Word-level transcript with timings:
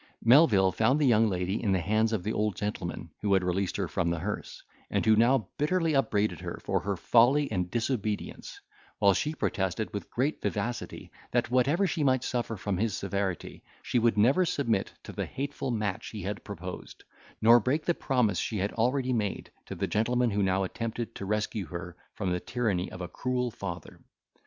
Melvil 0.23 0.71
found 0.71 0.99
the 0.99 1.05
young 1.05 1.29
lady 1.29 1.61
in 1.61 1.73
the 1.73 1.79
hands 1.79 2.11
of 2.11 2.23
the 2.23 2.33
old 2.33 2.55
gentleman, 2.55 3.11
who 3.21 3.35
had 3.35 3.43
released 3.43 3.77
her 3.77 3.87
from 3.87 4.09
the 4.09 4.17
hearse, 4.17 4.63
and 4.89 5.05
who 5.05 5.15
now 5.15 5.49
bitterly 5.59 5.93
upbraided 5.93 6.39
her 6.39 6.57
for 6.63 6.79
her 6.79 6.97
folly 6.97 7.51
and 7.51 7.69
disobedience; 7.69 8.59
while 8.97 9.13
she 9.13 9.35
protested 9.35 9.93
with 9.93 10.09
great 10.09 10.41
vivacity, 10.41 11.11
that 11.29 11.51
whatever 11.51 11.85
she 11.85 12.03
might 12.03 12.23
suffer 12.23 12.57
from 12.57 12.77
his 12.79 12.97
severity, 12.97 13.63
she 13.83 13.99
would 13.99 14.17
never 14.17 14.43
submit 14.43 14.91
to 15.03 15.11
the 15.11 15.27
hateful 15.27 15.69
match 15.69 16.07
he 16.07 16.23
had 16.23 16.43
proposed, 16.43 17.03
nor 17.39 17.59
break 17.59 17.85
the 17.85 17.93
promise 17.93 18.39
she 18.39 18.57
had 18.57 18.73
already 18.73 19.13
made 19.13 19.51
to 19.67 19.75
the 19.75 19.85
gentleman 19.85 20.31
who 20.31 20.41
now 20.41 20.63
attempted 20.63 21.13
to 21.13 21.27
rescue 21.27 21.67
her 21.67 21.95
from 22.15 22.31
the 22.31 22.39
tyranny 22.39 22.91
of 22.91 23.01
a 23.01 23.07
cruel 23.07 23.51
father. 23.51 24.01